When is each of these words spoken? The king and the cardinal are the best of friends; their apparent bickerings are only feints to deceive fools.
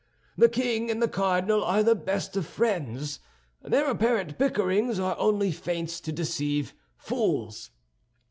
The 0.35 0.49
king 0.49 0.89
and 0.89 0.99
the 0.99 1.07
cardinal 1.07 1.63
are 1.63 1.83
the 1.83 1.93
best 1.93 2.35
of 2.35 2.47
friends; 2.47 3.19
their 3.61 3.87
apparent 3.87 4.35
bickerings 4.39 4.97
are 4.99 5.15
only 5.19 5.51
feints 5.51 6.01
to 6.01 6.11
deceive 6.11 6.73
fools. 6.97 7.69